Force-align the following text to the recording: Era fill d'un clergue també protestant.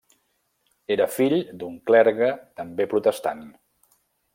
Era 0.95 1.07
fill 1.17 1.37
d'un 1.61 1.77
clergue 1.91 2.33
també 2.63 2.91
protestant. 2.95 3.49